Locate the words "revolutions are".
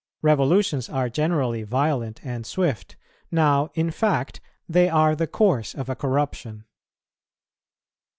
0.23-1.09